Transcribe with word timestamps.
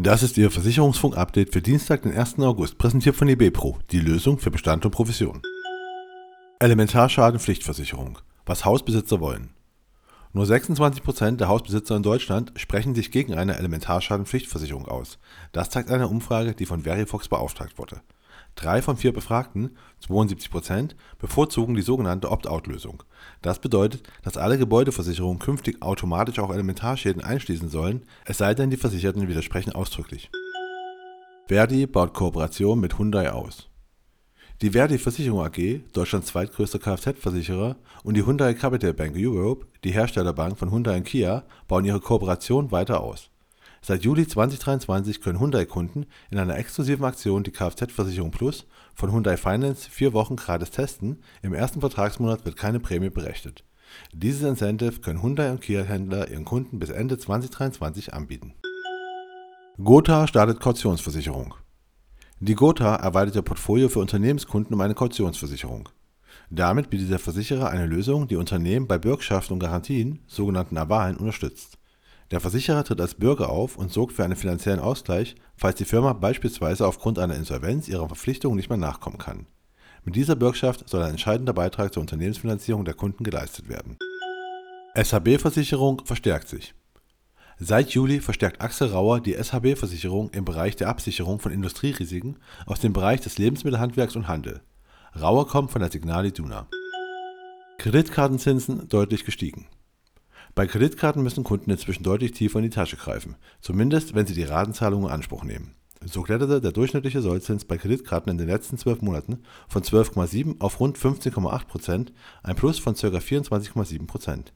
Das 0.00 0.22
ist 0.22 0.38
Ihr 0.38 0.52
Versicherungsfunk-Update 0.52 1.52
für 1.52 1.60
Dienstag, 1.60 2.02
den 2.02 2.16
1. 2.16 2.38
August, 2.38 2.78
präsentiert 2.78 3.16
von 3.16 3.26
eBepro, 3.26 3.78
die 3.90 3.98
Lösung 3.98 4.38
für 4.38 4.52
Bestand 4.52 4.84
und 4.84 4.92
Provision. 4.92 5.42
Elementarschadenpflichtversicherung. 6.60 8.20
Was 8.46 8.64
Hausbesitzer 8.64 9.18
wollen. 9.18 9.50
Nur 10.32 10.44
26% 10.44 11.38
der 11.38 11.48
Hausbesitzer 11.48 11.96
in 11.96 12.04
Deutschland 12.04 12.52
sprechen 12.54 12.94
sich 12.94 13.10
gegen 13.10 13.34
eine 13.34 13.56
Elementarschadenpflichtversicherung 13.58 14.86
aus. 14.86 15.18
Das 15.50 15.68
zeigt 15.68 15.90
eine 15.90 16.06
Umfrage, 16.06 16.54
die 16.54 16.66
von 16.66 16.82
Verifox 16.84 17.26
beauftragt 17.26 17.76
wurde. 17.76 18.00
Drei 18.54 18.82
von 18.82 18.96
vier 18.96 19.12
Befragten, 19.12 19.76
72%, 20.06 20.96
bevorzugen 21.18 21.74
die 21.74 21.82
sogenannte 21.82 22.30
Opt-out-Lösung. 22.30 23.02
Das 23.42 23.60
bedeutet, 23.60 24.02
dass 24.22 24.36
alle 24.36 24.58
Gebäudeversicherungen 24.58 25.38
künftig 25.38 25.82
automatisch 25.82 26.38
auch 26.38 26.52
Elementarschäden 26.52 27.22
einschließen 27.22 27.68
sollen, 27.68 28.04
es 28.24 28.38
sei 28.38 28.54
denn, 28.54 28.70
die 28.70 28.76
Versicherten 28.76 29.28
widersprechen 29.28 29.72
ausdrücklich. 29.72 30.30
Verdi 31.46 31.86
baut 31.86 32.14
Kooperation 32.14 32.80
mit 32.80 32.98
Hyundai 32.98 33.32
aus. 33.32 33.68
Die 34.60 34.70
Verdi 34.70 34.98
Versicherung 34.98 35.40
AG, 35.40 35.82
Deutschlands 35.92 36.26
zweitgrößter 36.26 36.80
Kfz-Versicherer, 36.80 37.76
und 38.02 38.16
die 38.16 38.26
Hyundai 38.26 38.54
Capital 38.54 38.92
Bank 38.92 39.14
Europe, 39.16 39.66
die 39.84 39.92
Herstellerbank 39.92 40.58
von 40.58 40.72
Hyundai 40.72 40.96
und 40.96 41.04
Kia, 41.04 41.44
bauen 41.68 41.84
ihre 41.84 42.00
Kooperation 42.00 42.72
weiter 42.72 43.00
aus. 43.00 43.30
Seit 43.88 44.04
Juli 44.04 44.28
2023 44.28 45.22
können 45.22 45.40
Hyundai-Kunden 45.40 46.04
in 46.30 46.38
einer 46.38 46.58
exklusiven 46.58 47.06
Aktion 47.06 47.42
die 47.42 47.52
Kfz-Versicherung 47.52 48.30
Plus 48.30 48.66
von 48.94 49.10
Hyundai 49.10 49.38
Finance 49.38 49.88
vier 49.90 50.12
Wochen 50.12 50.36
gratis 50.36 50.70
testen, 50.70 51.22
im 51.40 51.54
ersten 51.54 51.80
Vertragsmonat 51.80 52.44
wird 52.44 52.58
keine 52.58 52.80
Prämie 52.80 53.08
berechnet. 53.08 53.64
Dieses 54.12 54.42
Incentive 54.42 55.00
können 55.00 55.22
Hyundai 55.22 55.50
und 55.50 55.62
Kia-Händler 55.62 56.30
ihren 56.30 56.44
Kunden 56.44 56.78
bis 56.78 56.90
Ende 56.90 57.16
2023 57.16 58.12
anbieten. 58.12 58.52
Gotha 59.82 60.26
startet 60.26 60.60
Kautionsversicherung. 60.60 61.54
Die 62.40 62.56
Gotha 62.56 62.94
erweitert 62.96 63.36
ihr 63.36 63.42
Portfolio 63.42 63.88
für 63.88 64.00
Unternehmenskunden 64.00 64.74
um 64.74 64.82
eine 64.82 64.94
Kautionsversicherung. 64.94 65.88
Damit 66.50 66.90
bietet 66.90 67.10
der 67.10 67.18
Versicherer 67.18 67.70
eine 67.70 67.86
Lösung, 67.86 68.28
die 68.28 68.36
Unternehmen 68.36 68.86
bei 68.86 68.98
Bürgschaften 68.98 69.54
und 69.54 69.60
Garantien, 69.60 70.18
sogenannten 70.26 70.76
Avalen, 70.76 71.16
unterstützt. 71.16 71.78
Der 72.30 72.40
Versicherer 72.40 72.84
tritt 72.84 73.00
als 73.00 73.14
Bürger 73.14 73.48
auf 73.48 73.76
und 73.76 73.90
sorgt 73.90 74.12
für 74.12 74.24
einen 74.24 74.36
finanziellen 74.36 74.80
Ausgleich, 74.80 75.34
falls 75.56 75.76
die 75.76 75.86
Firma 75.86 76.12
beispielsweise 76.12 76.86
aufgrund 76.86 77.18
einer 77.18 77.36
Insolvenz 77.36 77.88
ihrer 77.88 78.06
Verpflichtungen 78.06 78.56
nicht 78.56 78.68
mehr 78.68 78.78
nachkommen 78.78 79.18
kann. 79.18 79.46
Mit 80.04 80.14
dieser 80.14 80.36
Bürgschaft 80.36 80.88
soll 80.88 81.02
ein 81.02 81.10
entscheidender 81.10 81.54
Beitrag 81.54 81.92
zur 81.92 82.02
Unternehmensfinanzierung 82.02 82.84
der 82.84 82.94
Kunden 82.94 83.24
geleistet 83.24 83.68
werden. 83.68 83.96
SHB-Versicherung 84.94 86.02
verstärkt 86.04 86.48
sich. 86.48 86.74
Seit 87.58 87.90
Juli 87.90 88.20
verstärkt 88.20 88.60
Axel 88.60 88.88
Rauer 88.88 89.20
die 89.20 89.34
SHB-Versicherung 89.34 90.30
im 90.30 90.44
Bereich 90.44 90.76
der 90.76 90.88
Absicherung 90.88 91.40
von 91.40 91.50
Industrierisiken 91.50 92.38
aus 92.66 92.80
dem 92.80 92.92
Bereich 92.92 93.20
des 93.20 93.38
Lebensmittelhandwerks 93.38 94.16
und 94.16 94.28
Handel. 94.28 94.60
Rauer 95.18 95.48
kommt 95.48 95.72
von 95.72 95.80
der 95.80 95.90
Signal 95.90 96.26
Iduna. 96.26 96.68
Kreditkartenzinsen 97.78 98.88
deutlich 98.88 99.24
gestiegen. 99.24 99.66
Bei 100.58 100.66
Kreditkarten 100.66 101.22
müssen 101.22 101.44
Kunden 101.44 101.70
inzwischen 101.70 102.02
deutlich 102.02 102.32
tiefer 102.32 102.58
in 102.58 102.64
die 102.64 102.70
Tasche 102.70 102.96
greifen, 102.96 103.36
zumindest 103.60 104.16
wenn 104.16 104.26
sie 104.26 104.34
die 104.34 104.42
Ratenzahlungen 104.42 105.06
in 105.06 105.12
Anspruch 105.14 105.44
nehmen. 105.44 105.76
So 106.04 106.22
kletterte 106.22 106.60
der 106.60 106.72
durchschnittliche 106.72 107.22
Sollzins 107.22 107.64
bei 107.64 107.78
Kreditkarten 107.78 108.32
in 108.32 108.38
den 108.38 108.48
letzten 108.48 108.76
zwölf 108.76 109.00
Monaten 109.00 109.44
von 109.68 109.84
12,7 109.84 110.60
auf 110.60 110.80
rund 110.80 110.98
15,8 110.98 111.66
Prozent, 111.66 112.12
ein 112.42 112.56
Plus 112.56 112.80
von 112.80 112.96
ca. 112.96 113.06
24,7 113.06 114.08
Prozent. 114.08 114.52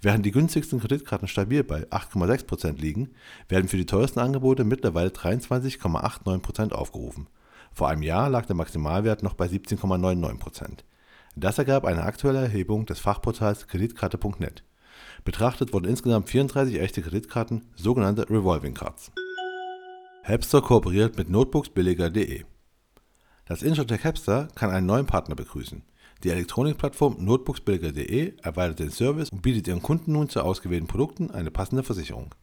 Während 0.00 0.24
die 0.24 0.30
günstigsten 0.30 0.78
Kreditkarten 0.78 1.26
stabil 1.26 1.64
bei 1.64 1.88
8,6 1.88 2.46
Prozent 2.46 2.80
liegen, 2.80 3.10
werden 3.48 3.66
für 3.66 3.78
die 3.78 3.86
teuersten 3.86 4.20
Angebote 4.20 4.62
mittlerweile 4.62 5.08
23,89 5.08 6.38
Prozent 6.38 6.72
aufgerufen. 6.72 7.26
Vor 7.72 7.88
einem 7.88 8.04
Jahr 8.04 8.30
lag 8.30 8.46
der 8.46 8.54
Maximalwert 8.54 9.24
noch 9.24 9.34
bei 9.34 9.46
17,99 9.46 10.38
Prozent. 10.38 10.84
Das 11.34 11.58
ergab 11.58 11.84
eine 11.84 12.04
aktuelle 12.04 12.42
Erhebung 12.42 12.86
des 12.86 13.00
Fachportals 13.00 13.66
kreditkarte.net. 13.66 14.62
Betrachtet 15.24 15.72
wurden 15.72 15.88
insgesamt 15.88 16.28
34 16.28 16.80
echte 16.80 17.02
Kreditkarten, 17.02 17.64
sogenannte 17.76 18.28
Revolving 18.28 18.74
Cards. 18.74 19.12
Hapster 20.24 20.62
kooperiert 20.62 21.16
mit 21.18 21.28
notebooksbilliger.de. 21.28 22.44
Das 23.46 23.62
Insurtech 23.62 24.04
Hapster 24.04 24.48
kann 24.54 24.70
einen 24.70 24.86
neuen 24.86 25.06
Partner 25.06 25.34
begrüßen. 25.34 25.82
Die 26.22 26.30
Elektronikplattform 26.30 27.16
notebooksbilliger.de 27.18 28.34
erweitert 28.42 28.78
den 28.78 28.90
Service 28.90 29.28
und 29.30 29.42
bietet 29.42 29.66
ihren 29.66 29.82
Kunden 29.82 30.12
nun 30.12 30.28
zu 30.28 30.40
ausgewählten 30.42 30.86
Produkten 30.86 31.32
eine 31.32 31.50
passende 31.50 31.82
Versicherung. 31.82 32.34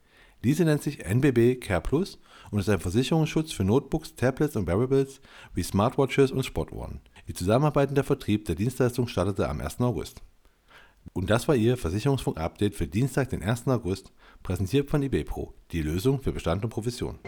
Diese 0.44 0.66
nennt 0.66 0.84
sich 0.84 1.06
NBB 1.06 1.60
Care 1.60 1.82
Plus 1.82 2.20
und 2.52 2.60
ist 2.60 2.70
ein 2.70 2.80
Versicherungsschutz 2.80 3.52
für 3.52 3.64
Notebooks, 3.64 4.16
Tablets 4.16 4.56
und 4.56 4.68
Wearables 4.68 5.22
wie 5.54 5.64
Smartwatches 5.64 6.32
und 6.32 6.46
Sportuhren. 6.46 7.00
Die 7.28 7.34
Zusammenarbeit 7.34 7.90
und 7.90 7.96
der 7.96 8.04
Vertrieb 8.04 8.46
der 8.46 8.56
Dienstleistung 8.56 9.08
startete 9.08 9.50
am 9.50 9.62
1. 9.62 9.80
August. 9.82 10.22
Und 11.20 11.30
das 11.30 11.50
war 11.50 11.56
Ihr 11.58 11.76
Versicherungsfunk-Update 11.76 12.76
für 12.76 12.88
Dienstag, 12.88 13.28
den 13.28 13.44
1. 13.44 13.68
August, 13.68 14.14
präsentiert 14.42 14.90
von 14.90 15.04
eBayPro, 15.04 15.54
die 15.74 15.82
Lösung 15.82 16.22
für 16.22 16.32
Bestand 16.32 16.64
und 16.64 16.70
Provision. 16.70 17.20